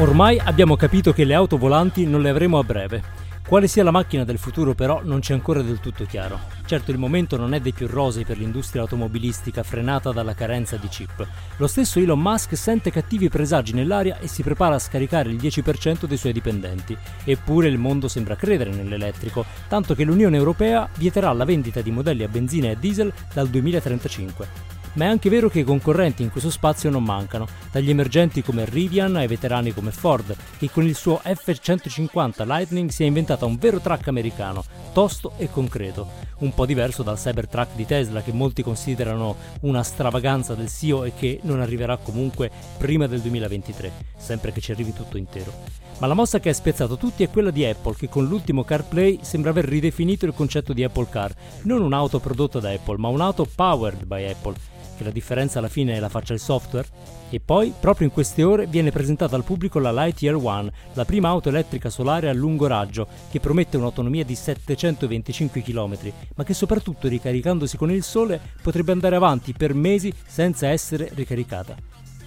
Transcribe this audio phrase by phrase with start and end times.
[0.00, 3.02] Ormai abbiamo capito che le auto volanti non le avremo a breve.
[3.44, 6.38] Quale sia la macchina del futuro però non c'è ancora del tutto chiaro.
[6.66, 10.86] Certo il momento non è dei più rosei per l'industria automobilistica frenata dalla carenza di
[10.86, 11.26] chip.
[11.56, 16.04] Lo stesso Elon Musk sente cattivi presagi nell'aria e si prepara a scaricare il 10%
[16.04, 16.96] dei suoi dipendenti.
[17.24, 22.22] Eppure il mondo sembra credere nell'elettrico, tanto che l'Unione Europea vieterà la vendita di modelli
[22.22, 26.50] a benzina e diesel dal 2035 ma è anche vero che i concorrenti in questo
[26.50, 31.20] spazio non mancano, dagli emergenti come Rivian ai veterani come Ford, che con il suo
[31.22, 37.02] F-150 Lightning si è inventata un vero truck americano, tosto e concreto, un po' diverso
[37.02, 41.96] dal Cybertruck di Tesla che molti considerano una stravaganza del CEO e che non arriverà
[41.96, 45.86] comunque prima del 2023, sempre che ci arrivi tutto intero.
[45.98, 49.18] Ma la mossa che ha spiazzato tutti è quella di Apple, che con l'ultimo CarPlay
[49.22, 53.48] sembra aver ridefinito il concetto di Apple Car, non un'auto prodotta da Apple, ma un'auto
[53.52, 54.54] powered by Apple,
[54.98, 56.86] che la differenza alla fine la faccia il software?
[57.30, 61.28] E poi, proprio in queste ore, viene presentata al pubblico la Lightyear One, la prima
[61.28, 65.96] auto elettrica solare a lungo raggio, che promette un'autonomia di 725 km,
[66.34, 71.76] ma che soprattutto ricaricandosi con il sole potrebbe andare avanti per mesi senza essere ricaricata.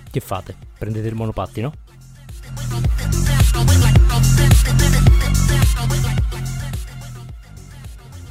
[0.10, 0.56] Che fate?
[0.78, 1.74] Prendete il monopattino?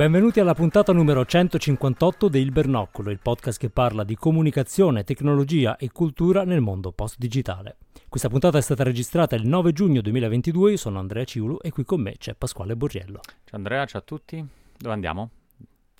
[0.00, 5.76] Benvenuti alla puntata numero 158 di Il Bernoccolo, il podcast che parla di comunicazione, tecnologia
[5.76, 7.76] e cultura nel mondo post-digitale.
[8.08, 11.84] Questa puntata è stata registrata il 9 giugno 2022, io sono Andrea Ciulu e qui
[11.84, 13.20] con me c'è Pasquale Borriello.
[13.44, 14.42] Ciao Andrea, ciao a tutti.
[14.78, 15.30] Dove andiamo?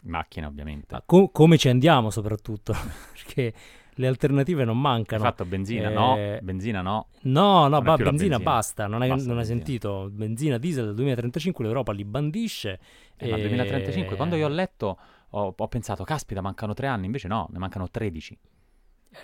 [0.05, 0.95] In macchina, ovviamente.
[0.95, 2.73] Ma co- come ci andiamo soprattutto?
[3.13, 3.53] Perché
[3.95, 5.23] le alternative non Hai mancano.
[5.25, 5.91] fatto benzina?
[5.91, 7.09] Eh, No, benzina no.
[7.23, 8.39] No, no, ba- benzina, benzina.
[8.39, 9.65] basta, non hai, Basta non hai benzina.
[9.65, 12.79] sentito, benzina, diesel del 2035 l'Europa li bandisce.
[13.17, 14.99] Eh, ma e- 2035, quando io ho letto,
[15.31, 17.07] ho, ho pensato, caspita, mancano tre anni.
[17.07, 18.39] Invece no, ne mancano 13.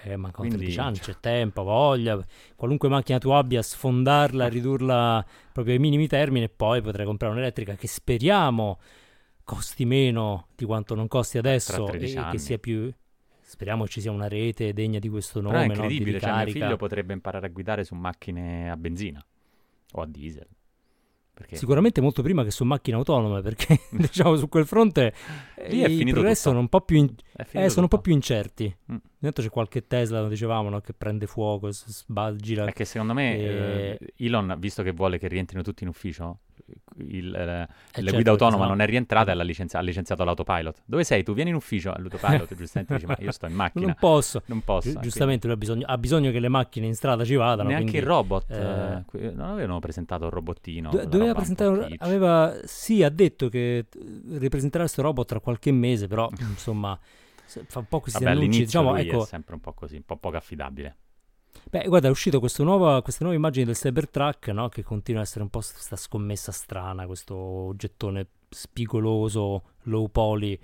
[0.03, 2.19] Eh, mancano Quindi- 13 anni, c'è tempo, voglia.
[2.57, 7.75] Qualunque macchina tu abbia, sfondarla, ridurla proprio ai minimi termini e poi potrai comprare un'elettrica
[7.77, 8.79] che speriamo
[9.45, 12.39] costi meno di quanto non costi adesso e 13 che anni.
[12.39, 12.93] sia più...
[13.57, 15.73] Speriamo ci sia una rete degna di questo Però nome, è no?
[15.73, 19.25] di incredibile, cioè mio figlio potrebbe imparare a guidare su macchine a benzina
[19.93, 20.47] o a diesel.
[21.33, 25.15] Perché Sicuramente molto prima che su macchine autonome, perché diciamo su quel fronte
[25.69, 28.13] Lì è i progressi sono un po' più, in- è eh, sono un po' più
[28.13, 28.65] incerti.
[28.93, 28.97] Mm.
[29.15, 30.81] Intanto c'è qualche Tesla, lo dicevamo, no?
[30.83, 32.67] che prende fuoco, s- sba- gira.
[32.67, 36.41] È che secondo me Eh, eh, Elon, visto che vuole che rientrino tutti in ufficio,
[36.99, 39.81] il, eh, Eh, la certo, guida autonoma perché non è rientrata e l'ha licenzi- ha
[39.81, 40.83] licenziato l'autopilot.
[40.85, 41.23] Dove sei?
[41.23, 44.43] Tu vieni in ufficio all'autopilot, giustamente dice, ma io sto in macchina, Non posso.
[44.47, 44.91] non posso.
[44.91, 47.69] Gi- eh, giustamente lui ha bisogno, ha bisogno che le macchine in strada ci vadano.
[47.69, 48.57] Neanche quindi, il robot, eh,
[48.97, 50.91] eh, que- non avevano presentato un robottino.
[50.91, 53.87] do- doveva presentare, un- aveva, sì, ha detto che eh,
[54.39, 56.99] ripresenterà questo robot tra qualche mese, però insomma
[57.67, 58.65] fa un po' questi Vabbè, annunci.
[58.65, 60.97] Diciamo, ecco, è sempre un po' così, un po' poco affidabile.
[61.71, 64.69] Beh, guarda, è uscito questo nuova- queste nuove immagini del Cybertruck, no?
[64.69, 70.59] Che continua a essere un po' questa scommessa strana, questo oggettone spigoloso, low poly.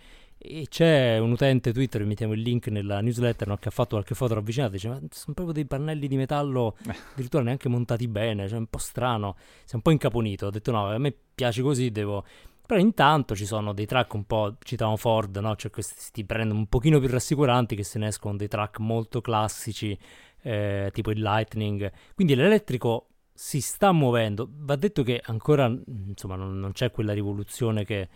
[0.45, 3.57] E c'è un utente Twitter, mettiamo il link nella newsletter, no?
[3.59, 6.77] Che ha fatto qualche foto ravvicinata, dice, ma sono proprio dei pannelli di metallo
[7.13, 10.73] addirittura neanche montati bene, cioè un po' strano, si è un po' incaponito, ho detto
[10.73, 12.25] no, a me piace così, devo...
[12.65, 15.55] Però intanto ci sono dei track un po', citavamo Ford, no?
[15.55, 19.97] Cioè questi brand un pochino più rassicuranti che se ne escono dei track molto classici,
[20.43, 21.91] eh, tipo il Lightning.
[22.15, 24.49] Quindi l'elettrico si sta muovendo.
[24.51, 28.09] Va detto che ancora mm, insomma, non, non c'è quella rivoluzione che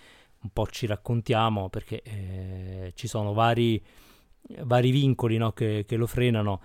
[0.42, 3.82] un po' ci raccontiamo perché eh, ci sono vari,
[4.64, 6.60] vari vincoli no, che, che lo frenano.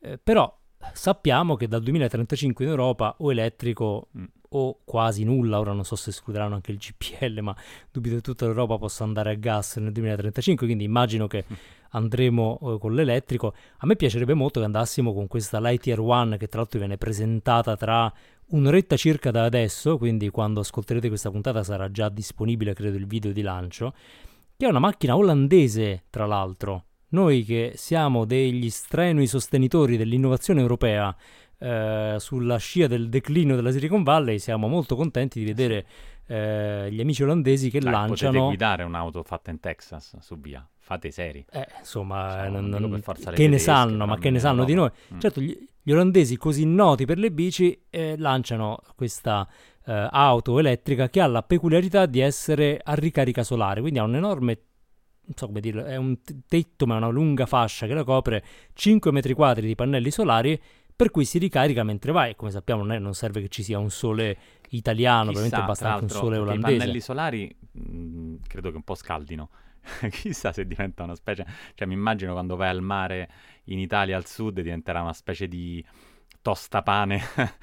[0.00, 0.56] Eh, però
[0.92, 4.24] sappiamo che dal 2035 in Europa o elettrico Mm.
[4.50, 7.54] O quasi nulla, ora non so se escluderanno anche il GPL, ma
[7.90, 11.44] dubito che tutta l'Europa possa andare a gas nel 2035, quindi immagino che
[11.90, 13.54] andremo eh, con l'elettrico.
[13.78, 17.76] A me piacerebbe molto che andassimo con questa Lightyear One che tra l'altro viene presentata
[17.76, 18.12] tra
[18.48, 23.32] un'oretta circa da adesso, quindi quando ascolterete questa puntata sarà già disponibile credo il video
[23.32, 23.94] di lancio,
[24.56, 26.84] che è una macchina olandese tra l'altro.
[27.08, 31.14] Noi che siamo degli strenui sostenitori dell'innovazione europea
[31.58, 35.86] eh, sulla scia del declino della Silicon Valley, siamo molto contenti di vedere
[36.26, 38.46] eh, gli amici olandesi che Dai, potete lanciano...
[38.46, 40.66] guidare un'auto fatta in Texas su via.
[40.78, 41.44] Fate i seri.
[41.50, 43.02] Eh, insomma, Insomma, non- non
[43.34, 44.90] che ne sanno, ma che ne sanno di noi.
[45.14, 45.18] Mm.
[45.18, 49.48] Certo, gli, gli olandesi così noti per le bici eh, lanciano questa
[49.84, 54.16] eh, auto elettrica che ha la peculiarità di essere a ricarica solare, quindi ha un
[54.16, 54.60] enorme
[55.26, 58.44] non so come dirlo, è un tetto ma è una lunga fascia che la copre
[58.74, 60.60] 5 metri quadri di pannelli solari
[60.96, 62.34] per cui si ricarica mentre vai.
[62.34, 64.38] Come sappiamo non, è, non serve che ci sia un sole
[64.70, 66.74] italiano, Chissà, probabilmente basta anche un sole olandese.
[66.74, 69.50] I pannelli solari mh, mm, credo che un po' scaldino.
[70.10, 73.28] Chissà se diventa una specie, cioè mi immagino quando vai al mare
[73.64, 75.84] in Italia al sud diventerà una specie di
[76.40, 77.20] tostapane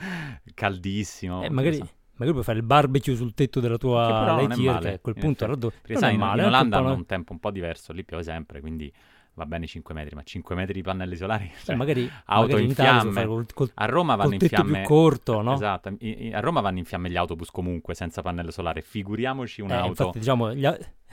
[0.53, 1.43] caldissimo.
[1.43, 1.89] Eh, magari, so.
[2.13, 5.69] magari, puoi fare il barbecue sul tetto della tua Lightyear, che a quel punto raddo...
[5.69, 8.61] Perché sai, in, male, in Olanda hanno un tempo un po' diverso, lì piove sempre,
[8.61, 8.93] quindi
[9.35, 12.63] va bene 5 metri, ma 5 metri di pannelli solari, cioè, eh, magari, auto magari
[12.63, 13.25] in, in fiamme.
[13.25, 15.53] Col, col, a Roma vanno in fiamme più corto, no?
[15.53, 19.61] Esatto, I, i, a Roma vanno in fiamme gli autobus comunque senza pannello solare, figuriamoci
[19.61, 19.85] un'auto.
[19.85, 20.67] Eh, infatti, diciamo, gli,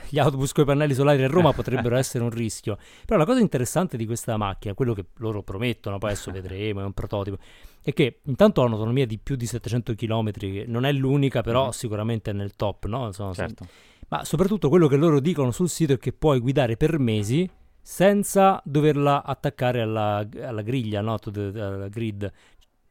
[0.09, 2.77] gli autobus con i pannelli solari a Roma potrebbero essere un rischio.
[3.05, 6.83] Però la cosa interessante di questa macchina, quello che loro promettono, poi adesso vedremo, è
[6.83, 7.37] un prototipo,
[7.81, 11.67] è che intanto ha un'autonomia di più di 700 km, che non è l'unica, però
[11.67, 11.69] mm.
[11.69, 13.07] sicuramente è nel top, no?
[13.07, 13.65] Insomma, certo.
[14.09, 17.49] Ma soprattutto quello che loro dicono sul sito è che puoi guidare per mesi
[17.81, 21.17] senza doverla attaccare alla, alla griglia, no?
[21.23, 22.31] alla grid,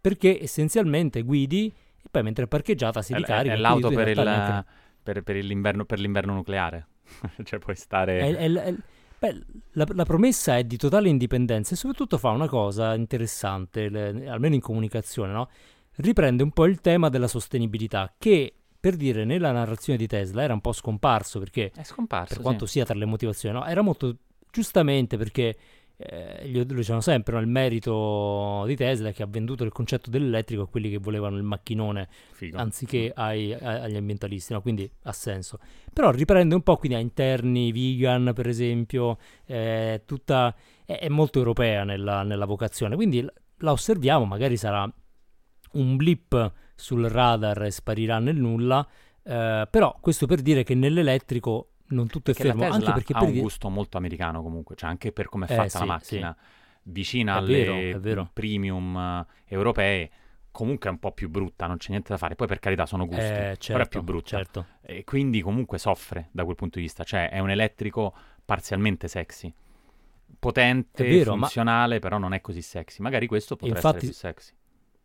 [0.01, 1.73] perché essenzialmente guidi
[2.03, 3.55] e poi mentre è parcheggiata si ricarica.
[3.55, 4.69] È, è l'auto per, il, neanche...
[5.03, 6.87] per, per, l'inverno, per, l'inverno, nucleare,
[7.45, 8.19] cioè puoi stare...
[8.21, 8.75] È, è,
[9.19, 14.29] beh, la, la, promessa è di totale indipendenza e soprattutto fa una cosa interessante, le,
[14.29, 15.49] almeno in comunicazione, no?
[15.97, 20.55] riprende un po' il tema della sostenibilità che per dire nella narrazione di Tesla era
[20.55, 22.73] un po' scomparso perché è scomparso, per quanto sì.
[22.73, 23.67] sia tra le motivazioni no?
[23.67, 24.17] era molto
[24.51, 25.57] giustamente perché
[26.03, 27.41] eh, gli, lo dicevano sempre, no?
[27.41, 31.43] il merito di Tesla che ha venduto il concetto dell'elettrico a quelli che volevano il
[31.43, 32.57] macchinone Figo.
[32.57, 34.63] anziché ai, ai, agli ambientalisti, no?
[34.63, 35.59] quindi ha senso.
[35.93, 40.55] Però riprende un po' quindi a interni, vegan per esempio, eh, tutta,
[40.87, 43.27] è, è, molto europea nella, nella vocazione, quindi
[43.59, 44.91] la osserviamo, magari sarà
[45.73, 48.87] un blip sul radar e sparirà nel nulla,
[49.23, 53.19] eh, però questo per dire che nell'elettrico non tutto è perché fermo, anche perché ha
[53.21, 55.85] per un gusto molto americano comunque, cioè anche per come è eh, fatta sì, la
[55.85, 56.81] macchina, sì.
[56.83, 60.11] vicina è alle vero, premium uh, europee,
[60.51, 62.35] comunque è un po' più brutta, non c'è niente da fare.
[62.35, 64.29] Poi per carità sono gusti, eh, certo, però è più brutta.
[64.29, 64.67] Certo.
[64.83, 68.15] E quindi comunque soffre da quel punto di vista, cioè è un elettrico
[68.45, 69.53] parzialmente sexy.
[70.39, 72.01] Potente, vero, funzionale, ma...
[72.01, 73.03] però non è così sexy.
[73.03, 74.53] Magari questo potrebbe infatti, essere più sexy.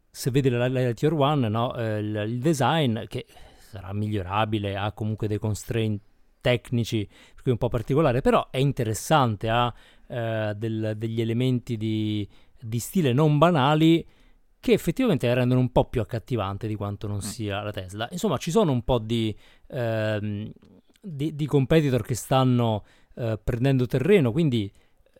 [0.10, 3.26] Se vedi la, la, la Tier 1, no, eh, il, il design che
[3.58, 6.00] sarà migliorabile, ha comunque dei constraint
[6.46, 9.74] tecnici, per cui un po' particolare, però è interessante, ha
[10.08, 12.28] eh, del, degli elementi di,
[12.60, 14.06] di, stile non banali
[14.60, 17.20] che effettivamente la rendono un po' più accattivante di quanto non mm.
[17.20, 18.08] sia la Tesla.
[18.12, 19.36] Insomma, ci sono un po' di,
[19.68, 20.52] ehm,
[21.02, 22.84] di, di competitor che stanno
[23.16, 25.20] eh, prendendo terreno, quindi eh,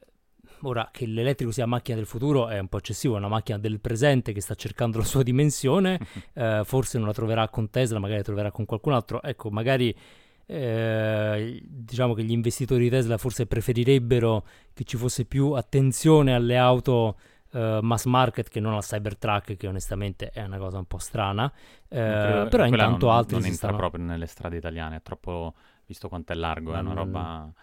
[0.62, 3.80] ora che l'elettrico sia macchina del futuro è un po' eccessivo, è una macchina del
[3.80, 6.00] presente che sta cercando la sua dimensione,
[6.34, 9.96] eh, forse non la troverà con Tesla, magari la troverà con qualcun altro, ecco, magari
[10.46, 16.58] eh, diciamo che gli investitori di Tesla forse preferirebbero che ci fosse più attenzione alle
[16.58, 17.18] auto
[17.52, 21.52] eh, mass market che non al Cybertruck, che onestamente è una cosa un po' strana.
[21.88, 23.78] Eh, credo, però intanto non, altri non entra stanno...
[23.78, 25.54] proprio nelle strade italiane, è troppo
[25.86, 26.96] visto quanto è largo, è una non...
[26.96, 27.54] roba.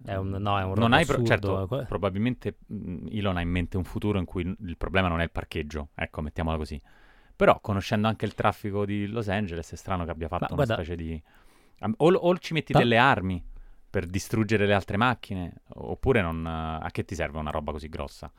[0.00, 2.58] È un, no, è un non hai pro- certo, probabilmente
[3.10, 6.20] Elon ha in mente un futuro in cui il problema non è il parcheggio, ecco,
[6.20, 6.80] mettiamola così.
[7.34, 10.64] Però, conoscendo anche il traffico di Los Angeles, è strano che abbia fatto Ma, una
[10.64, 11.20] guarda, specie di
[11.80, 12.78] o, o ci metti ah.
[12.78, 13.42] delle armi
[13.90, 18.30] per distruggere le altre macchine, oppure non, a che ti serve una roba così grossa?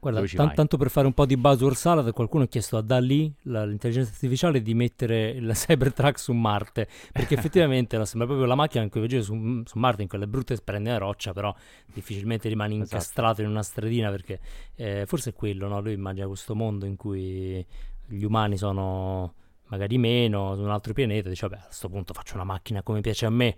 [0.00, 3.34] Guarda, t- tanto per fare un po' di buzzword salad, qualcuno ha chiesto a Dali,
[3.42, 8.90] l'intelligenza artificiale, di mettere il Cybertruck su Marte, perché effettivamente sembra proprio la macchina in
[8.90, 11.52] cui vegevo su, su, Marte, in quelle brutte prende la roccia, però
[11.92, 12.94] difficilmente rimane esatto.
[12.94, 13.42] incastrato esatto.
[13.42, 14.38] in una stradina, perché
[14.76, 15.80] eh, forse è quello, no?
[15.80, 17.66] lui immagina questo mondo in cui
[18.06, 19.34] gli umani sono
[19.68, 23.00] magari meno, su un altro pianeta, dice vabbè a questo punto faccio una macchina come
[23.00, 23.56] piace a me.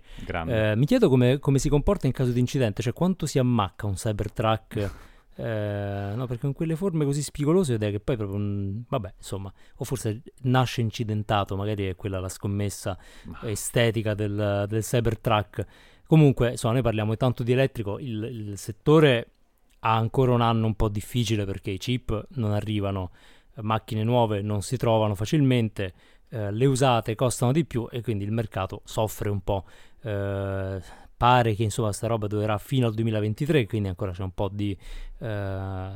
[0.71, 3.85] Eh, mi chiedo come, come, si comporta in caso di incidente, cioè quanto si ammacca
[3.85, 4.75] un Cybertruck,
[5.35, 9.13] eh, no perché con quelle forme così spigolose ed è che poi proprio, un, vabbè
[9.17, 12.97] insomma, o forse nasce incidentato, magari è quella la scommessa
[13.43, 15.65] estetica del, del Cybertruck.
[16.05, 19.27] Comunque, insomma, noi parliamo tanto di elettrico, il, il settore
[19.83, 23.11] ha ancora un anno un po' difficile perché i chip non arrivano
[23.61, 25.93] macchine nuove non si trovano facilmente,
[26.29, 29.65] eh, le usate costano di più e quindi il mercato soffre un po'.
[30.01, 30.81] Eh,
[31.21, 34.75] pare che insomma sta roba durerà fino al 2023, quindi ancora c'è un po' di,
[35.19, 35.89] eh,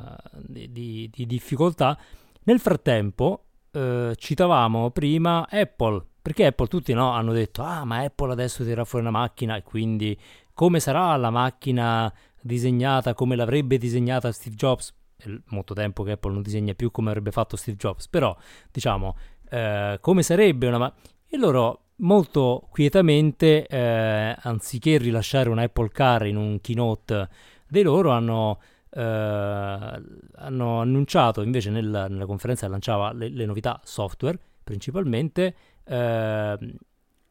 [0.44, 1.98] di, di, di difficoltà.
[2.44, 8.32] Nel frattempo, eh, citavamo prima Apple, perché Apple tutti no, hanno detto, ah ma Apple
[8.32, 10.16] adesso tirerà fuori una macchina e quindi
[10.54, 14.94] come sarà la macchina disegnata come l'avrebbe disegnata Steve Jobs?
[15.16, 18.36] È molto tempo che Apple non disegna più come avrebbe fatto Steve Jobs, però
[18.72, 19.18] diciamo,
[19.50, 20.78] eh, come sarebbe una...
[20.78, 20.94] Ma-
[21.28, 27.30] E loro molto quietamente, eh, anziché rilasciare un Apple Car in un keynote
[27.68, 33.80] dei loro, hanno, eh, hanno annunciato invece nella, nella conferenza che lanciava le, le novità
[33.84, 35.56] software principalmente
[35.86, 36.58] eh,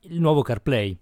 [0.01, 0.97] il nuovo CarPlay.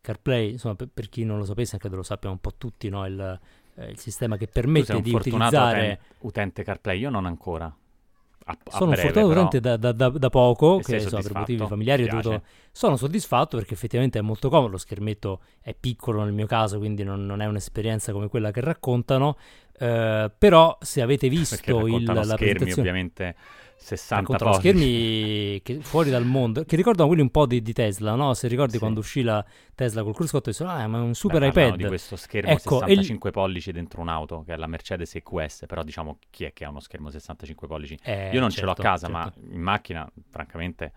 [0.00, 3.06] CarPlay, insomma, per, per, chi non lo sapesse, credo lo sappiano un po' tutti, no?
[3.06, 3.40] il,
[3.76, 6.00] eh, il sistema che permette di utilizzare...
[6.20, 7.74] utente CarPlay, io non ancora.
[8.44, 11.64] A, a sono breve, fortunato durante da, da, da, da, poco, che so, per motivi
[11.64, 12.42] familiari ho dovuto...
[12.72, 17.04] Sono soddisfatto perché effettivamente è molto comodo, lo schermetto è piccolo nel mio caso, quindi
[17.04, 19.36] non, non è un'esperienza come quella che raccontano,
[19.78, 22.80] eh, però se avete visto il, la schermi, presentazione...
[22.80, 23.34] ovviamente
[23.82, 24.58] 60 pollici.
[24.60, 28.32] schermi che, fuori dal mondo, che ricordano quelli un po' di, di Tesla, no?
[28.34, 28.78] Se ricordi sì.
[28.78, 31.76] quando uscì la Tesla col cruscotto, dicono, ah, ma è un super Beh, iPad.
[31.76, 33.34] di questo schermo ecco, 65 il...
[33.34, 36.80] pollici dentro un'auto, che è la Mercedes EQS, però diciamo chi è che ha uno
[36.80, 37.98] schermo 65 pollici?
[38.02, 39.40] Eh, Io non certo, ce l'ho a certo, casa, certo.
[39.46, 40.92] ma in macchina, francamente...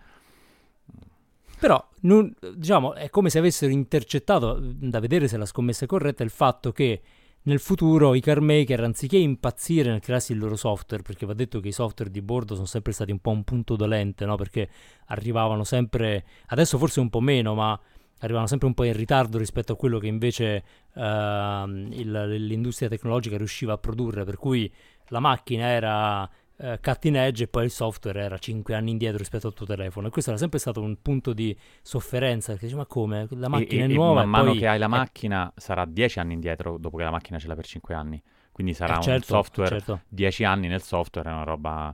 [1.57, 6.21] Però, non, diciamo, è come se avessero intercettato, da vedere se la scommessa è corretta,
[6.21, 7.01] il fatto che
[7.45, 11.59] nel futuro i car maker, anziché impazzire nel crearsi il loro software, perché va detto
[11.59, 14.35] che i software di bordo sono sempre stati un po' un punto dolente, no?
[14.35, 14.69] perché
[15.07, 17.79] arrivavano sempre, adesso forse un po' meno, ma
[18.19, 23.37] arrivavano sempre un po' in ritardo rispetto a quello che invece uh, il, l'industria tecnologica
[23.37, 24.71] riusciva a produrre, per cui
[25.09, 29.47] la macchina era eh, cutting edge e poi il software era 5 anni indietro rispetto
[29.47, 30.07] al tuo telefono.
[30.07, 33.27] E questo era sempre stato un punto di sofferenza perché dici ma come?
[33.31, 35.59] La macchina e, è nuova e man mano che hai la macchina è...
[35.59, 38.21] sarà 10 anni indietro dopo che la macchina ce l'ha per 5 anni.
[38.51, 40.01] Quindi sarà eh, certo, un software certo.
[40.07, 41.93] 10 anni nel software è una roba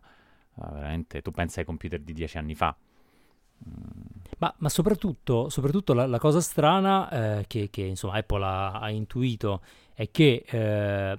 [0.54, 2.76] uh, veramente tu pensi ai computer di 10 anni fa.
[4.38, 8.90] Ma, ma, soprattutto, soprattutto la, la, cosa strana eh, che, che, insomma Apple ha, ha
[8.90, 9.62] intuito
[9.94, 11.18] è che eh,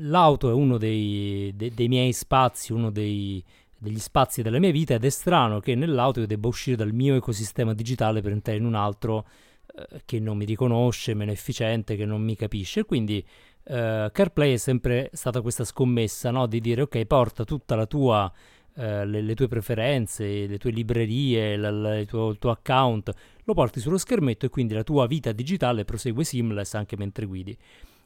[0.00, 3.42] l'auto è uno dei, de, dei miei spazi, uno dei,
[3.76, 7.14] degli spazi della mia vita ed è strano che nell'auto io debba uscire dal mio
[7.14, 9.26] ecosistema digitale per entrare in un altro
[9.74, 12.84] eh, che non mi riconosce, meno efficiente, che non mi capisce.
[12.84, 13.24] Quindi
[13.64, 16.46] eh, CarPlay è sempre stata questa scommessa no?
[16.46, 18.32] di dire ok, porta tutta la tua...
[18.72, 23.12] Uh, le, le, tue preferenze, le tue librerie, la, la, il, tuo, il, tuo, account,
[23.42, 27.58] lo porti sullo schermetto e quindi la tua vita digitale prosegue seamless anche mentre guidi.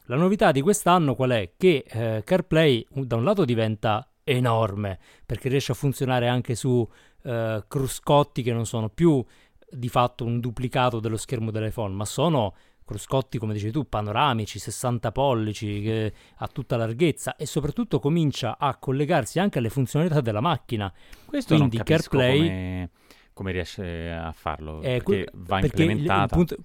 [0.07, 1.53] La novità di quest'anno qual è?
[1.57, 6.87] Che eh, CarPlay da un lato diventa enorme perché riesce a funzionare anche su
[7.23, 9.25] eh, cruscotti che non sono più
[9.71, 15.11] di fatto un duplicato dello schermo dell'iPhone, ma sono cruscotti, come dici tu, panoramici, 60
[15.11, 20.93] pollici, a tutta larghezza e soprattutto comincia a collegarsi anche alle funzionalità della macchina.
[21.25, 22.91] Questo Quindi CarPlay come,
[23.33, 26.35] come riesce a farlo, eh, perché va perché implementata.
[26.35, 26.57] Il, il punto,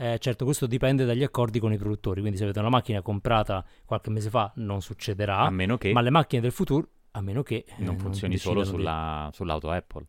[0.00, 3.62] eh, certo, questo dipende dagli accordi con i produttori, quindi se avete una macchina comprata
[3.84, 5.92] qualche mese fa non succederà, a meno che...
[5.92, 7.66] ma le macchine del futuro, a meno che...
[7.66, 9.36] Eh, non funzioni non solo sulla, di...
[9.36, 10.06] sull'auto Apple,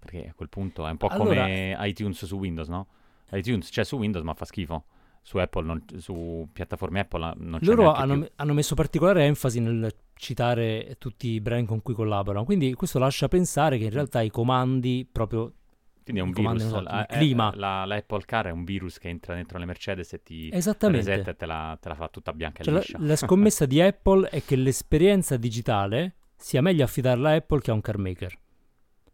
[0.00, 1.42] perché a quel punto è un po' allora...
[1.42, 2.88] come iTunes su Windows, no?
[3.30, 4.84] iTunes c'è su Windows ma fa schifo.
[5.24, 9.94] Su Apple, non, su piattaforme Apple non c'è Loro hanno, hanno messo particolare enfasi nel
[10.14, 14.30] citare tutti i brand con cui collaborano, quindi questo lascia pensare che in realtà i
[14.30, 15.52] comandi proprio
[16.02, 17.52] quindi è un virus, so, la, è, clima.
[17.54, 21.30] La, la, Apple Car è un virus che entra dentro le Mercedes e ti resetta
[21.30, 22.98] e te la, te la, fa tutta bianca cioè e liscia.
[23.00, 27.74] La, scommessa di Apple è che l'esperienza digitale sia meglio affidarla a Apple che a
[27.74, 28.38] un car maker.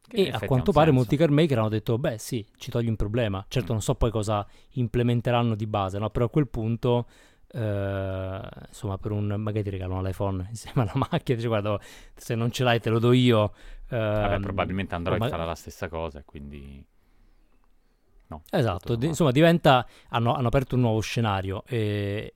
[0.08, 1.00] Che e a quanto pare senso.
[1.00, 3.44] molti car maker hanno detto, beh sì, ci togli un problema.
[3.48, 3.74] Certo mm.
[3.74, 6.10] non so poi cosa implementeranno di base, no?
[6.10, 7.06] però a quel punto...
[7.50, 11.34] Uh, insomma, per un magari ti regalano l'iPhone insieme alla macchina.
[11.34, 11.80] Dice, guarda,
[12.14, 13.52] se non ce l'hai, te lo do io.
[13.88, 15.28] Vabbè, ehm, probabilmente Android ma...
[15.28, 16.84] farà la stessa cosa, quindi...
[18.30, 22.34] No, esatto, di, insomma diventa, hanno, hanno, aperto un nuovo scenario e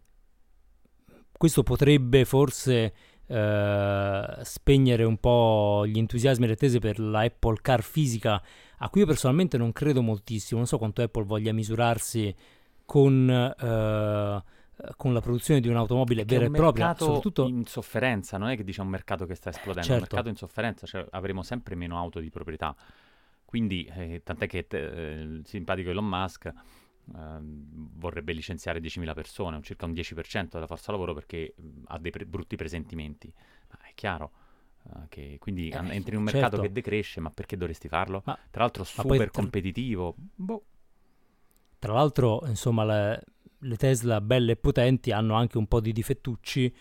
[1.37, 2.95] questo potrebbe forse
[3.27, 8.43] eh, spegnere un po' gli entusiasmi e le attese per la Apple Car fisica,
[8.79, 12.35] a cui io personalmente non credo moltissimo, non so quanto Apple voglia misurarsi
[12.87, 13.29] con...
[13.31, 14.61] Eh,
[14.97, 18.89] con la produzione di un'automobile vera e propria, soprattutto in sofferenza, non è che diciamo
[18.89, 19.93] un mercato che sta esplodendo, certo.
[19.93, 22.75] è un mercato in sofferenza, cioè avremo sempre meno auto di proprietà.
[23.45, 29.63] Quindi, eh, tant'è che eh, il simpatico Elon Musk eh, vorrebbe licenziare 10.000 persone, un
[29.63, 31.55] circa un 10% della forza lavoro perché
[31.87, 33.33] ha dei pre- brutti presentimenti.
[33.69, 34.31] Ma è chiaro.
[34.85, 36.63] Uh, che quindi eh, entri in un mercato certo.
[36.63, 38.23] che decresce, ma perché dovresti farlo?
[38.25, 39.31] Ma, Tra l'altro super tra...
[39.31, 40.15] competitivo.
[40.17, 40.65] Boh.
[41.79, 43.23] Tra l'altro, insomma, le,
[43.63, 46.75] le Tesla belle e potenti hanno anche un po' di difettucci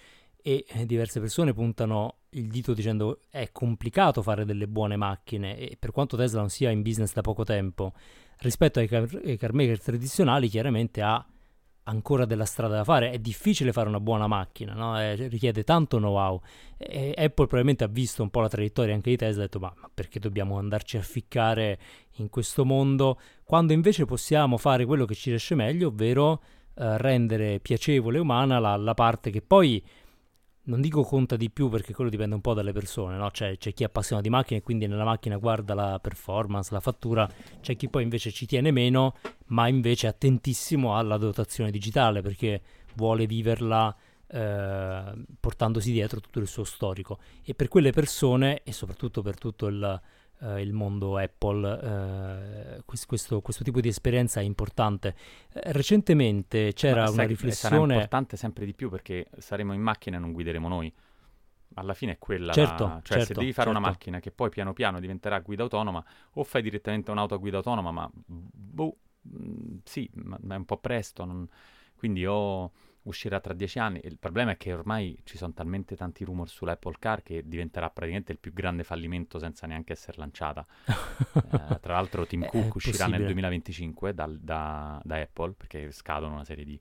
[0.43, 5.77] e eh, diverse persone puntano il dito dicendo è complicato fare delle buone macchine e
[5.77, 7.93] per quanto Tesla non sia in business da poco tempo
[8.37, 11.23] rispetto ai car, ai car tradizionali chiaramente ha
[11.83, 13.11] ancora della strada da fare.
[13.11, 14.97] È difficile fare una buona macchina, no?
[14.97, 16.41] è, richiede tanto know-how.
[16.77, 19.59] E Apple probabilmente ha visto un po' la traiettoria anche di Tesla e ha detto:
[19.59, 21.79] ma, ma, perché dobbiamo andarci a ficcare
[22.17, 26.41] in questo mondo quando invece possiamo fare quello che ci riesce meglio, ovvero
[26.81, 29.83] eh, rendere piacevole e umana la, la parte che poi
[30.63, 33.29] non dico conta di più perché quello dipende un po' dalle persone, no?
[33.29, 36.79] C'è, c'è, chi è appassionato di macchine e quindi nella macchina guarda la performance, la
[36.79, 37.29] fattura,
[37.61, 39.15] c'è chi poi invece ci tiene meno,
[39.47, 42.61] ma invece è attentissimo alla dotazione digitale perché
[42.95, 43.95] vuole viverla
[44.25, 45.03] eh,
[45.39, 47.19] portandosi dietro tutto il suo storico.
[47.43, 50.01] E per quelle persone, e soprattutto per tutto il,
[50.41, 55.15] eh, il mondo Apple, eh, questo, questo, tipo di esperienza è importante.
[55.53, 57.77] Eh, recentemente c'era una riflessione...
[57.77, 60.93] Sarà importante sempre di più perché saremo in macchina e non guideremo noi.
[61.75, 62.99] Alla fine è quella, certo, la...
[63.03, 63.79] cioè certo, se devi fare certo.
[63.79, 67.57] una macchina che poi piano piano diventerà guida autonoma, o fai direttamente un'auto a guida
[67.57, 71.47] autonoma, ma boh, mh, sì, ma, ma, è un po' presto, non...
[71.95, 72.71] quindi o
[73.03, 73.99] uscirà tra dieci anni.
[74.03, 78.31] Il problema è che ormai ci sono talmente tanti rumor sull'Apple Car che diventerà praticamente
[78.31, 80.65] il più grande fallimento senza neanche essere lanciata.
[80.85, 83.17] eh, tra l'altro Tim Cook uscirà possibile.
[83.17, 86.79] nel 2025 dal, da, da, Apple perché scadono una serie di...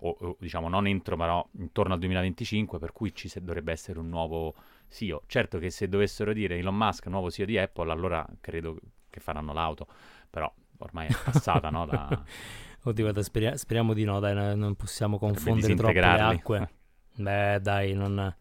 [0.00, 3.98] O, o, diciamo non entro però intorno al 2025 per cui ci se, dovrebbe essere
[3.98, 4.54] un nuovo
[4.88, 5.22] CEO.
[5.26, 8.78] Certo che se dovessero dire Elon Musk nuovo CEO di Apple allora credo
[9.10, 9.88] che faranno l'auto,
[10.30, 12.24] però ormai è passata no, da...
[12.88, 16.70] Oddio, guarda, speria- speriamo di no, dai, non possiamo confondere troppo le acque.
[17.16, 18.34] Beh, dai, non...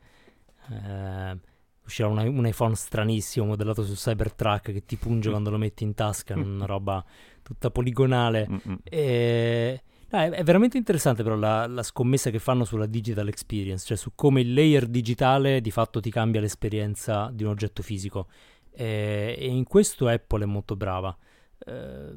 [0.70, 1.40] Eh,
[1.84, 5.32] uscirà un, un, iPhone stranissimo modellato su Cybertruck che ti punge mm.
[5.32, 7.04] quando lo metti in tasca, una roba
[7.42, 8.48] tutta poligonale.
[8.84, 9.82] E...
[10.10, 13.98] No, è, è, veramente interessante però la, la, scommessa che fanno sulla digital experience, cioè
[13.98, 18.28] su come il layer digitale di fatto ti cambia l'esperienza di un oggetto fisico.
[18.72, 21.18] E, e in questo Apple è molto brava.
[21.66, 22.16] Eh,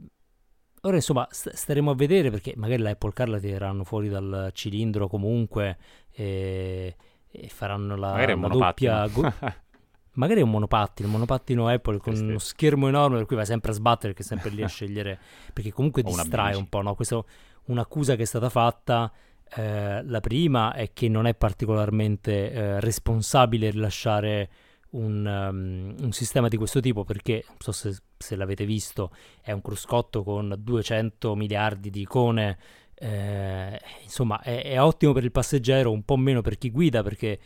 [0.82, 4.50] Ora insomma st- staremo a vedere perché magari la Apple Car la tireranno fuori dal
[4.54, 5.76] cilindro comunque
[6.10, 6.96] e,
[7.30, 9.06] e faranno la, magari la doppia...
[9.08, 9.32] Go-
[10.14, 13.70] magari è un monopattino, un monopattino Apple con uno schermo enorme per cui vai sempre
[13.70, 15.18] a sbattere che è sempre lì a scegliere
[15.52, 16.94] perché comunque distrae un po', no?
[16.94, 17.22] Questa è
[17.66, 19.12] un'accusa che è stata fatta
[19.56, 24.48] eh, la prima è che non è particolarmente eh, responsabile rilasciare
[24.90, 29.50] un, um, un, sistema di questo tipo perché, non so se, se, l'avete visto, è
[29.52, 32.58] un cruscotto con 200 miliardi di icone,
[32.94, 37.38] eh, insomma è, è, ottimo per il passeggero, un po' meno per chi guida perché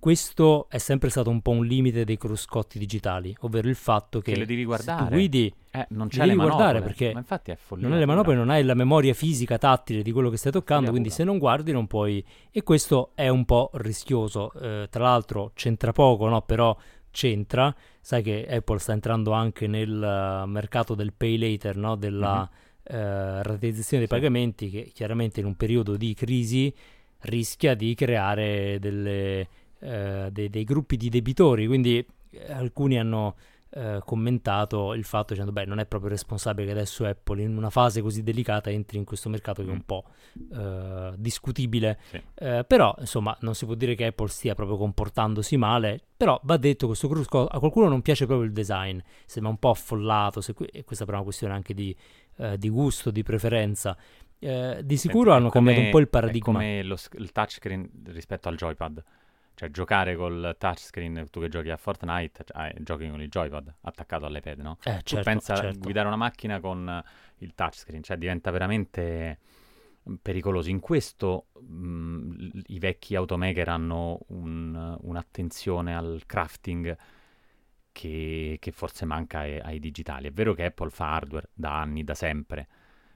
[0.00, 4.32] questo è sempre stato un po' un limite dei cruscotti digitali, ovvero il fatto che,
[4.32, 5.04] che le devi guardare.
[5.04, 8.36] tu guidi eh, non c'è devi guardare perché ma infatti è non hai le manopole,
[8.36, 11.70] non hai la memoria fisica tattile di quello che stai toccando, quindi se non guardi
[11.70, 14.52] non puoi e questo è un po' rischioso.
[14.54, 16.42] Eh, tra l'altro c'entra poco, no?
[16.42, 16.76] Però
[17.10, 17.74] c'entra.
[18.06, 21.96] Sai che Apple sta entrando anche nel uh, mercato del pay later, no?
[21.96, 23.02] Della mm-hmm.
[23.02, 24.22] uh, rateizzazione dei sì.
[24.22, 26.72] pagamenti che chiaramente in un periodo di crisi
[27.22, 29.48] rischia di creare delle,
[29.80, 32.06] uh, dei, dei gruppi di debitori, quindi
[32.50, 33.34] alcuni hanno
[33.76, 37.68] eh, commentato il fatto dicendo beh non è proprio responsabile che adesso Apple in una
[37.68, 39.86] fase così delicata entri in questo mercato che è un mm.
[39.86, 40.04] po'
[40.54, 42.22] eh, discutibile sì.
[42.36, 46.56] eh, però insomma non si può dire che Apple stia proprio comportandosi male però va
[46.56, 50.54] detto questo cruscotto a qualcuno non piace proprio il design sembra un po' affollato se
[50.54, 51.94] qui, e questa è una questione anche di,
[52.38, 53.94] eh, di gusto di preferenza
[54.38, 57.90] eh, di sicuro Senti, hanno come, cambiato un po' il paradigma come lo, il touchscreen
[58.06, 59.04] rispetto al joypad
[59.56, 64.26] cioè, giocare col touchscreen, tu che giochi a Fortnite, cioè, giochi con il joypad attaccato
[64.26, 64.76] all'iPad, no?
[64.84, 65.78] Eh, tu certo, pensa certo.
[65.78, 67.02] a guidare una macchina con
[67.38, 69.38] il touchscreen, cioè diventa veramente
[70.20, 70.68] pericoloso.
[70.68, 76.94] In questo mh, i vecchi automaker hanno un, un'attenzione al crafting
[77.92, 80.28] che, che forse manca ai, ai, digitali.
[80.28, 82.68] È vero che Apple fa hardware da anni, da sempre,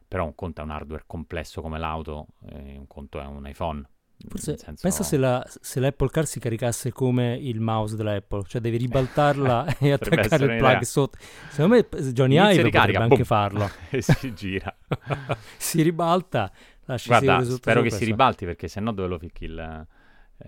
[0.09, 3.87] però un conto è un hardware complesso come l'auto, e un conto è un iPhone.
[4.29, 4.83] Forse senso...
[4.83, 9.77] pensa se, la, se, l'Apple Car si caricasse come il mouse dell'Apple, cioè devi ribaltarla
[9.81, 11.19] e attaccare il plug sotto.
[11.49, 13.71] Secondo me Johnny Ive potrebbe boom, anche farlo.
[13.91, 14.77] e si gira.
[15.57, 16.53] si ribalta,
[16.85, 19.87] lasci Guarda, spero che si ribalti perché sennò dove lo ficchi il,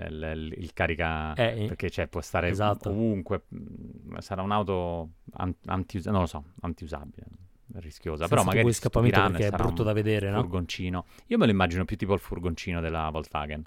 [0.08, 1.32] il, il, il carica...
[1.34, 2.90] Eh, perché cioè, può stare esatto.
[2.90, 3.44] ovunque,
[4.18, 5.12] sarà un'auto
[5.66, 7.26] anti, non lo so, antiusabile
[7.74, 8.26] rischiosa.
[8.26, 10.40] Senza però magari scappamento perché è brutto da vedere, no?
[10.40, 11.04] Furgoncino.
[11.26, 13.62] Io me lo immagino più tipo il furgoncino della Volkswagen,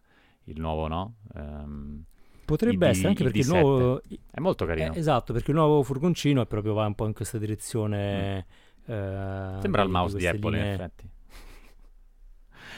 [0.46, 1.15] il nuovo, no?
[1.34, 2.04] Um,
[2.46, 4.02] Potrebbe essere, anche perché il nuovo...
[4.04, 4.94] È molto carino.
[4.94, 8.46] Eh, esatto, perché il nuovo furgoncino è proprio va un po' in questa direzione...
[8.89, 8.94] Mm.
[8.94, 10.65] Eh, Sembra il mouse di Apple, linee...
[10.68, 11.10] in effetti.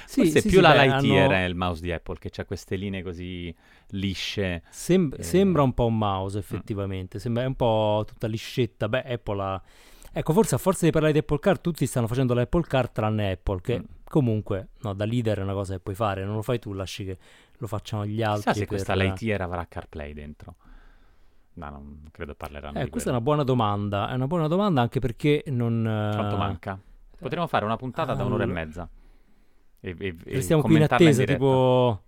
[0.08, 1.34] Sì, Forse sì, più sì, la beh, Lightyear hanno...
[1.34, 3.54] è il mouse di Apple, che ha queste linee così
[3.90, 4.64] lisce.
[4.70, 5.22] Sem- e...
[5.22, 7.18] Sembra un po' un mouse, effettivamente.
[7.18, 7.20] Mm.
[7.20, 8.88] Sembra un po' tutta liscetta.
[8.88, 9.62] Beh, Apple ha
[10.12, 13.32] Ecco, forse a forza di parlare di Apple Car, tutti stanno facendo l'Apple Car tranne
[13.32, 13.84] Apple, che mm.
[14.04, 17.06] comunque, no, da leader è una cosa che puoi fare, non lo fai tu, lasci
[17.06, 17.18] che
[17.58, 18.42] lo facciano gli altri.
[18.42, 18.68] Chissà se per...
[18.68, 20.56] questa Lightyear avrà CarPlay dentro.
[21.54, 23.10] No, non credo parleranno eh, questa quello.
[23.10, 26.12] è una buona domanda, è una buona domanda anche perché non...
[26.14, 26.80] Quanto manca?
[27.18, 28.88] Potremmo fare una puntata da un'ora e mezza.
[29.80, 32.04] E, e, e stiamo qui in attesa, in tipo...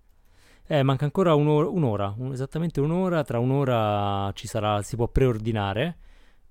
[0.67, 5.97] Eh, manca ancora un'ora, un'ora un, esattamente un'ora, tra un'ora ci sarà, si può preordinare.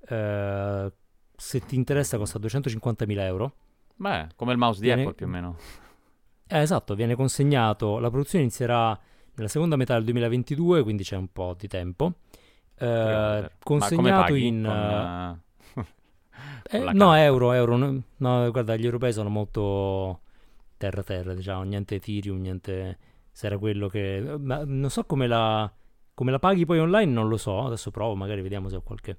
[0.08, 0.92] Eh,
[1.40, 3.52] se ti interessa costa 250.000 euro.
[3.94, 5.02] Beh, come il mouse di viene...
[5.02, 5.56] Apple più o meno.
[6.50, 8.98] Eh, esatto, viene consegnato, la produzione inizierà
[9.34, 12.14] nella seconda metà del 2022, quindi c'è un po' di tempo.
[12.74, 14.62] Eh, consegnato in...
[15.74, 16.74] Con, uh...
[16.74, 17.76] eh, no, euro, euro.
[17.76, 20.20] No, no, guarda, gli europei sono molto
[20.78, 22.98] terra-terra, diciamo, niente Ethereum, niente...
[23.30, 24.36] Se era quello che...
[24.38, 25.70] Ma non so come la...
[26.14, 29.18] Come la paghi poi online non lo so, adesso provo, magari vediamo se ho qualche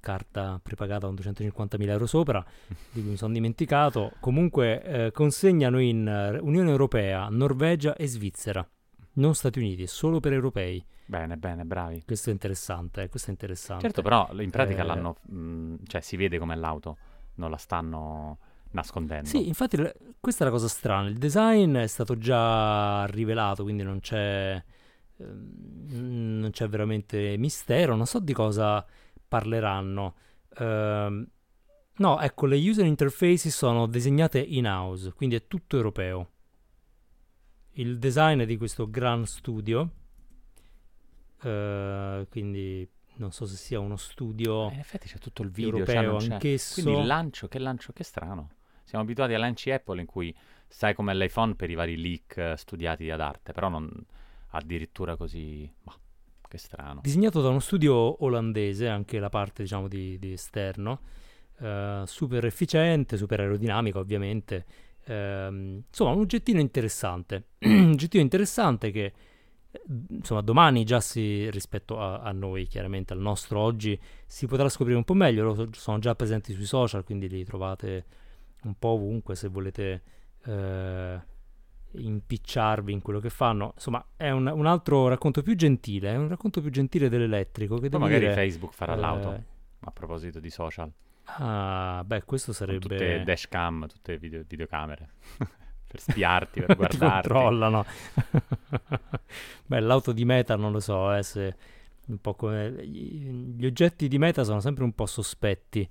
[0.00, 2.44] carta prepagata con 250.000 euro sopra,
[2.90, 4.12] di cui mi sono dimenticato.
[4.20, 6.06] Comunque eh, consegnano in
[6.40, 8.66] uh, Unione Europea, Norvegia e Svizzera,
[9.14, 10.84] non Stati Uniti, solo per europei.
[11.06, 12.02] Bene, bene, bravi.
[12.04, 13.82] Questo è interessante, questo è interessante.
[13.82, 14.86] Certo, però in pratica eh...
[14.86, 16.96] l'hanno, mh, mm, cioè si vede come l'auto,
[17.34, 18.38] non la stanno
[18.70, 19.28] nascondendo.
[19.28, 19.76] Sì, infatti
[20.20, 24.62] questa è la cosa strana, il design è stato già rivelato, quindi non c'è,
[25.16, 28.84] ehm, non c'è veramente mistero, non so di cosa
[29.30, 30.16] parleranno.
[30.58, 31.24] Uh,
[31.94, 36.30] no, ecco, le user interfaces sono disegnate in house, quindi è tutto europeo.
[37.74, 39.90] Il design è di questo Gran Studio,
[41.42, 44.68] uh, quindi non so se sia uno studio.
[44.70, 46.82] Eh, in effetti c'è tutto il video cioè europeo cioè anch'esso.
[46.82, 48.50] Quindi il lancio, che lancio, che strano.
[48.82, 53.08] Siamo abituati ai lanci Apple in cui sai come l'iPhone per i vari leak studiati
[53.08, 53.88] ad arte, però non
[54.48, 55.72] addirittura così.
[55.80, 55.96] Bah.
[56.50, 56.98] Che strano.
[57.00, 61.00] Disegnato da uno studio olandese, anche la parte diciamo di, di esterno,
[61.58, 64.64] uh, super efficiente, super aerodinamica ovviamente.
[65.06, 67.50] Uh, insomma, un oggettino interessante.
[67.62, 69.12] un oggettino interessante che
[70.08, 74.96] insomma domani già si rispetto a, a, noi chiaramente al nostro oggi si potrà scoprire
[74.96, 78.04] un po' meglio Loro sono già presenti sui social quindi li trovate
[78.64, 80.02] un po' ovunque se volete
[80.44, 81.20] eh,
[81.92, 83.72] impicciarvi in quello che fanno.
[83.74, 87.78] Insomma, è un, un, altro racconto più gentile, è un racconto più gentile dell'elettrico.
[87.78, 89.42] Che Poi magari dire, Facebook farà eh, l'auto,
[89.80, 90.90] a proposito di social.
[91.24, 92.80] Ah, beh, questo sarebbe...
[92.80, 95.08] Con tutte dashcam, tutte video, videocamere.
[95.86, 97.28] per spiarti, per guardarti.
[97.28, 97.84] controllano.
[99.66, 101.56] beh, l'auto di Meta non lo so, eh, se
[102.06, 102.84] un po' come...
[102.84, 105.88] Gli oggetti di Meta sono sempre un po' sospetti,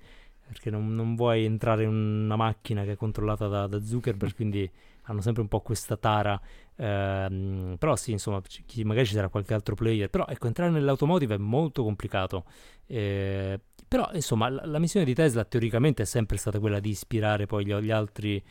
[0.47, 4.69] perché non, non vuoi entrare in una macchina che è controllata da, da Zuckerberg, quindi
[5.09, 6.39] hanno sempre un po' questa tara.
[6.75, 10.09] Ehm, però sì, insomma, c- magari ci sarà qualche altro player.
[10.09, 12.45] Però ecco, entrare nell'automotive è molto complicato.
[12.85, 17.47] Eh, però insomma, la, la, missione di Tesla teoricamente è sempre stata quella di ispirare
[17.47, 18.41] poi gli, gli altri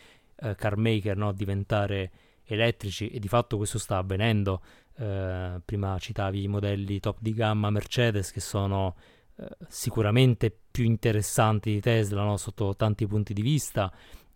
[0.40, 1.28] eh, car maker no?
[1.28, 2.10] a diventare
[2.44, 4.60] elettrici e di fatto questo sta avvenendo.
[4.96, 8.96] Eh, prima citavi i modelli top di gamma Mercedes che sono
[9.36, 12.36] eh, sicuramente più interessanti di Tesla no?
[12.36, 13.92] sotto tanti punti di vista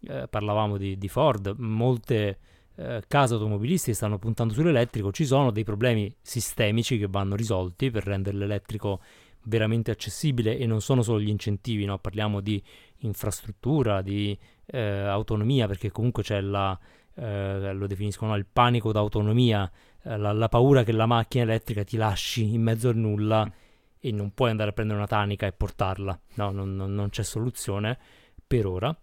[0.07, 2.39] eh, parlavamo di, di, Ford, molte
[2.77, 8.05] eh, case automobilistiche stanno puntando sull'elettrico, ci sono dei problemi sistemici che vanno risolti per
[8.05, 9.01] rendere l'elettrico
[9.45, 11.99] veramente accessibile e non sono solo gli incentivi, no?
[11.99, 12.63] parliamo di
[12.99, 14.37] infrastruttura, di
[14.67, 16.79] eh, autonomia, perché comunque c'è la,
[17.15, 19.71] eh, lo definiscono il panico d'autonomia,
[20.03, 23.51] eh, la, la, paura che la macchina elettrica ti lasci in mezzo al nulla
[23.99, 27.23] e non puoi andare a prendere una tanica e portarla, no, non, non, non c'è
[27.23, 27.99] soluzione
[28.47, 28.97] per ora.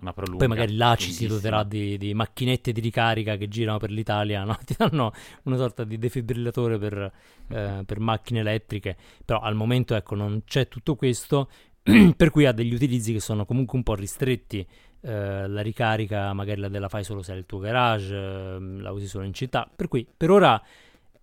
[0.00, 3.78] Una prolunga, Poi magari là ci si doterà di, di, macchinette di ricarica che girano
[3.78, 4.58] per l'Italia, no?
[4.64, 5.12] ti danno
[5.44, 7.12] una sorta di defibrillatore per,
[7.48, 11.48] eh, per macchine elettriche, però al momento ecco non c'è tutto questo,
[12.16, 14.66] per cui ha degli utilizzi che sono comunque un po' ristretti.
[15.04, 18.92] Eh, la ricarica magari la, la fai solo se hai il tuo garage, eh, la
[18.92, 20.62] usi solo in città, per cui per ora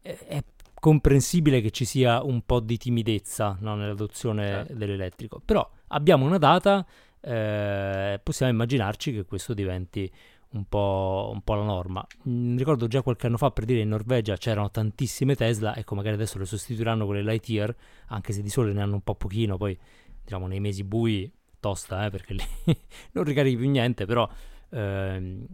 [0.02, 0.44] è,
[0.80, 3.76] comprensibile che ci sia un po' di timidezza no?
[3.76, 4.74] nell'adozione certo.
[4.74, 6.86] dell'elettrico, però abbiamo una data
[7.22, 10.12] eh, possiamo immaginarci che questo diventi
[10.52, 12.06] un po', un po', la norma.
[12.28, 16.16] Mm, ricordo già qualche anno fa per dire in Norvegia c'erano tantissime Tesla, ecco magari
[16.16, 17.76] adesso le sostituiranno con le Lightyear,
[18.08, 19.78] anche se di sole ne hanno un po' pochino, poi
[20.24, 22.44] diciamo nei mesi bui tosta, eh, perché lì
[23.14, 24.28] non ricarichi più niente, però
[24.70, 25.46] eh,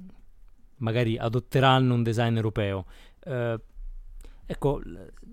[0.77, 2.85] magari adotteranno un design europeo.
[3.23, 3.59] Eh,
[4.45, 4.81] ecco,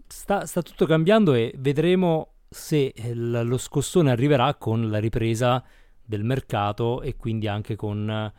[0.06, 5.64] sta, sta, tutto cambiando e vedremo se lo scossone arriverà con la ripresa
[6.04, 8.32] del mercato e quindi anche con eh,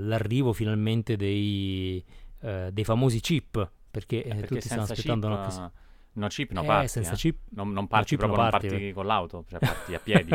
[0.00, 2.02] l'arrivo finalmente dei,
[2.40, 5.72] eh, dei, famosi chip perché, eh, perché tutti stanno aspettando chip, no,
[6.18, 6.88] No chip, no eh, parti.
[6.88, 7.16] senza eh.
[7.16, 7.38] chip.
[7.50, 8.68] Non, non parti chip, proprio, no non parti.
[8.68, 10.32] parti con l'auto, cioè parti a piedi.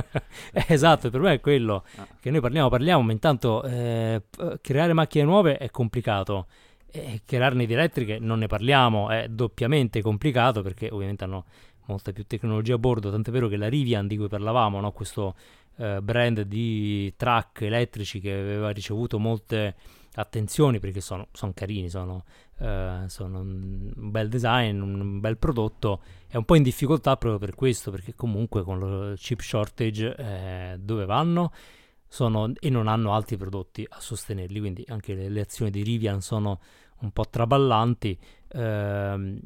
[0.53, 2.07] Eh, esatto, per me è quello Ah.
[2.19, 4.23] che noi parliamo, parliamo, ma intanto eh,
[4.61, 6.47] creare macchine nuove è complicato.
[6.95, 11.45] E crearne di elettriche non ne parliamo, è doppiamente complicato perché ovviamente hanno
[11.87, 14.91] molta più tecnologia a bordo, tant'è vero che la Rivian di cui parlavamo, no?
[14.91, 15.35] questo
[15.77, 19.75] eh, brand di truck elettrici che aveva ricevuto molte
[20.15, 22.23] attenzioni perché sono, sono carini, sono,
[22.59, 27.55] eh, sono un bel design, un bel prodotto, è un po' in difficoltà proprio per
[27.55, 31.51] questo, perché comunque con lo chip shortage eh, dove vanno?
[32.07, 36.21] Sono, e non hanno altri prodotti a sostenerli, quindi anche le, le azioni di Rivian
[36.21, 36.59] sono
[36.99, 38.15] un po' traballanti.
[38.49, 39.39] Ehm,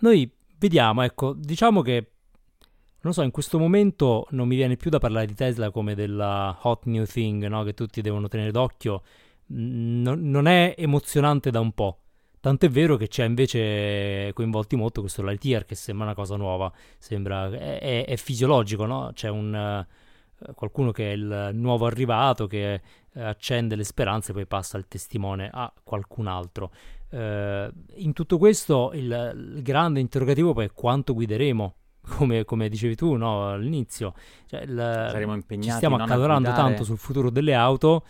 [0.00, 2.13] noi vediamo, ecco, diciamo che
[3.04, 6.58] non so, in questo momento non mi viene più da parlare di Tesla come della
[6.62, 7.62] hot new thing, no?
[7.62, 9.02] Che tutti devono tenere d'occhio.
[9.52, 11.98] Mm, non- è emozionante da un po'.
[12.40, 17.50] Tant'è vero che c'è invece coinvolti molto questo Lightyear che sembra una cosa nuova, sembra,
[17.50, 19.10] è, è- è fisiologico, no?
[19.14, 22.80] C'è un, eh, qualcuno che è il nuovo arrivato che
[23.12, 26.72] eh, accende le speranze e poi passa il testimone a qualcun altro.
[27.10, 31.74] Eh, in tutto questo il, il grande interrogativo poi è quanto guideremo,
[32.08, 34.14] come, come dicevi tu no, all'inizio.
[34.46, 38.04] Cioè, il- ci stiamo accalorando tanto sul futuro delle auto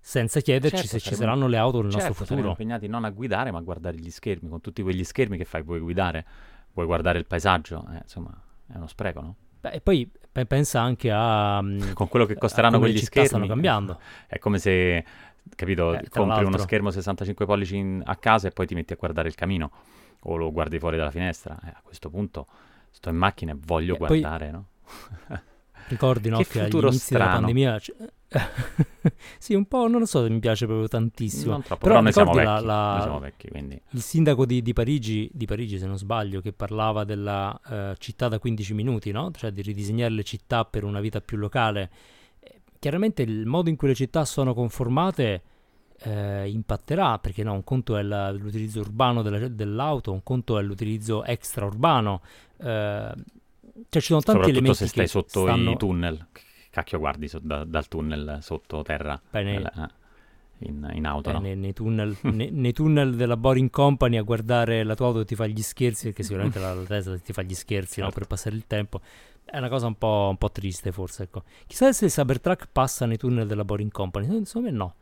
[0.00, 2.48] senza chiederci Certo, se ci saremo- saranno le auto nel Certo, nostro futuro.
[2.50, 4.48] impegnati non a guidare, ma a guardare gli schermi.
[4.48, 6.26] Con tutti quegli schermi che fai, vuoi guidare,
[6.74, 7.86] vuoi guardare il paesaggio.
[7.94, 8.30] eh, insomma,
[8.70, 9.36] è uno spreco, no?
[9.60, 11.62] Beh, e poi pe- pensa anche a...
[11.62, 13.28] mm, Con quello che costeranno quegli schermi.
[13.28, 13.98] stanno cambiando.
[14.28, 15.02] È come se,
[15.56, 16.58] capito, Eh, compri uno l'altro.
[16.62, 19.70] schermo 65 pollici in- a casa e poi ti metti a guardare il camino
[20.26, 21.58] o lo guardi fuori dalla finestra.
[21.64, 22.46] Eh, a questo punto
[22.94, 24.66] sto in macchina e voglio Eh, poi- guardare, no?
[25.88, 27.78] Ricordi no, Che che inizi della pandemia...
[27.78, 27.92] c-
[29.38, 31.52] sì, un po', non lo so se mi piace proprio tantissimo.
[31.52, 33.80] Non troppo, Però però, noi siamo vecchi, la- la- noi siamo vecchi, quindi...
[33.90, 38.28] Il sindaco di, di Parigi, di Parigi, se non sbaglio, che parlava della eh, città
[38.28, 39.30] da 15 minuti, no?
[39.32, 41.90] Cioè di ridisegnare le città per una vita più locale.
[42.40, 45.42] Eh, chiaramente il modo in cui le città sono conformate
[45.98, 50.62] eh, impatterà, perché no, un conto è la- l'utilizzo urbano della- dell'auto, un conto è
[50.62, 52.22] l'utilizzo extraurbano.
[52.58, 53.12] Eh,
[53.88, 55.70] cioè ci sono tanti Soprattutto elementi se stai sotto stanno...
[55.72, 56.26] i tunnel.
[56.70, 59.88] Cacchio guardi so- da- dal tunnel sottoterra Beh, nei- eh,
[60.60, 61.40] in, in auto, Eh, no?
[61.40, 65.34] nei, nei tunnel, nei, nei tunnel della Boring Company a guardare la tua auto ti
[65.34, 68.18] fa gli scherzi, perché sicuramente la, la Tesla ti fa gli scherzi no, Certo.
[68.20, 69.00] per passare il tempo.
[69.44, 71.24] È una cosa un po', un po' triste, forse.
[71.24, 71.42] Ecco.
[71.66, 74.44] Chissà se il Cybertruck passa nei tunnel della Boring Company.
[74.46, 74.94] Secondo me no.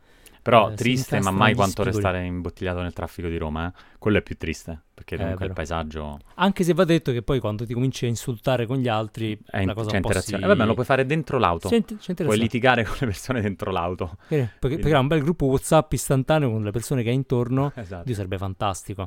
[0.43, 2.03] Però eh, triste, ma mai quanto spigoli.
[2.03, 3.71] restare imbottigliato nel traffico di Roma, eh?
[3.97, 7.39] Quello è più triste, perché Eh, comunque il paesaggio Anche se va detto che poi
[7.39, 10.07] quando ti cominci a insultare con gli altri, è in- la cosa c'è un po'
[10.09, 10.43] interazione.
[10.43, 10.49] si...
[10.49, 11.69] E vabbè, lo puoi fare dentro l'auto.
[11.69, 14.17] C'è, c'è Puoi litigare con le persone dentro l'auto.
[14.27, 17.15] Eh, Perché, perché Quindi- ha un bel gruppo WhatsApp istantaneo con le persone che hai
[17.15, 17.71] intorno.
[17.83, 18.03] Esatto.
[18.03, 19.01] Dio sarebbe fantastico.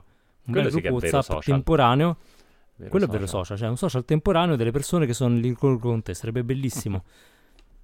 [0.47, 1.43] Un Quello bel gruppo WhatsApp social.
[1.55, 2.17] temporaneo.
[2.77, 6.03] Vero Quello è vero social, cioè un social temporaneo delle persone che sono lì con
[6.03, 7.05] te, sarebbe bellissimo.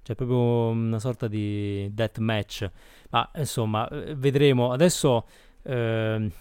[0.03, 2.69] Cioè proprio una sorta di death match.
[3.09, 4.71] Ma insomma, eh, vedremo.
[4.71, 5.25] Adesso
[5.63, 6.31] ehm,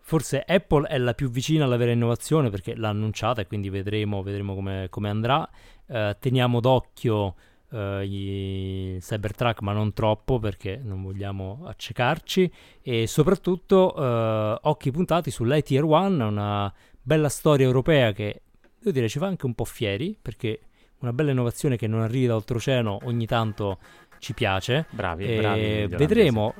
[0.00, 4.22] forse Apple è la più vicina alla vera innovazione perché l'ha annunciata e quindi vedremo,
[4.22, 5.48] vedremo come, come andrà.
[5.86, 7.34] Eh, teniamo d'occhio
[7.72, 12.52] eh, i Cybertruck, ma non troppo perché non vogliamo accecarci.
[12.82, 18.42] E soprattutto eh, occhi puntati sull'ITR One, una bella storia europea che
[18.78, 20.60] devo dire ci fa anche un po' fieri perché
[21.02, 23.78] una bella innovazione che non arrivi da oltreoceano ogni tanto
[24.18, 24.86] ci piace.
[24.90, 25.86] Bravi, E bravi.
[25.96, 26.54] vedremo.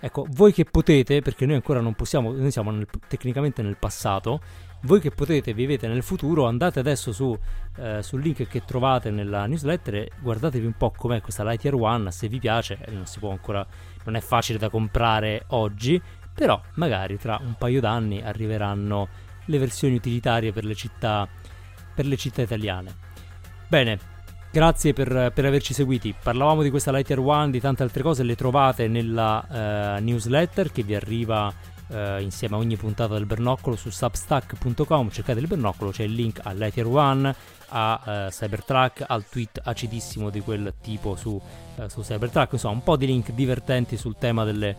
[0.00, 4.40] Ecco, voi che potete, perché noi ancora non possiamo, noi siamo nel- tecnicamente nel passato,
[4.82, 7.34] voi che potete, vivete nel futuro, andate adesso su,
[7.78, 12.10] eh, sul link che trovate nella newsletter e guardatevi un po' com'è questa Lightyear One,
[12.10, 13.66] se vi piace, eh, non si può ancora,
[14.04, 15.98] non è facile da comprare oggi,
[16.34, 19.08] però magari tra un paio d'anni arriveranno
[19.46, 21.26] le versioni utilitarie per le città,
[21.94, 23.03] per le città italiane.
[23.74, 23.98] Bene,
[24.52, 26.14] grazie per, per averci seguiti.
[26.22, 30.84] Parlavamo di questa Lighter One, di tante altre cose, le trovate nella eh, newsletter che
[30.84, 31.52] vi arriva
[31.88, 35.10] eh, insieme a ogni puntata del Bernoccolo su substack.com.
[35.10, 37.34] Cercate il Bernoccolo, c'è il link a Lighter One,
[37.70, 41.42] a eh, Cybertruck, al tweet acidissimo di quel tipo su,
[41.88, 42.52] su Cybertruck.
[42.52, 44.76] Insomma, un po' di link divertenti sul tema delle,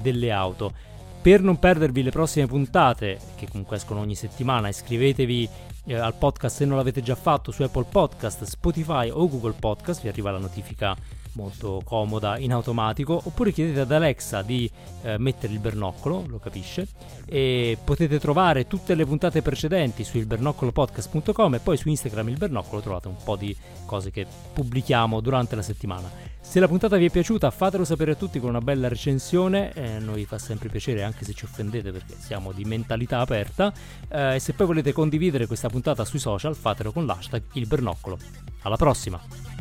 [0.00, 0.72] delle auto.
[1.20, 5.48] Per non perdervi le prossime puntate, che comunque escono ogni settimana, iscrivetevi
[5.84, 10.02] eh, al podcast se non l'avete già fatto su Apple Podcast, Spotify o Google Podcast,
[10.02, 10.96] vi arriva la notifica
[11.34, 14.70] molto comoda in automatico, oppure chiedete ad Alexa di
[15.02, 16.86] eh, mettere il bernoccolo, lo capisce,
[17.26, 22.80] e potete trovare tutte le puntate precedenti su ilbernoccolopodcast.com e poi su Instagram il bernoccolo
[22.80, 26.10] trovate un po' di cose che pubblichiamo durante la settimana.
[26.40, 29.98] Se la puntata vi è piaciuta fatelo sapere a tutti con una bella recensione, eh,
[30.00, 33.72] noi fa sempre piacere anche se ci offendete perché siamo di mentalità aperta
[34.08, 38.18] eh, e se poi volete condividere questa puntata sui social fatelo con l'hashtag il bernoccolo.
[38.62, 39.51] Alla prossima!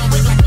[0.00, 0.37] Always like